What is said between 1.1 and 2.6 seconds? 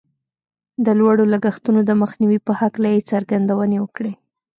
لګښتونو د مخنيوي په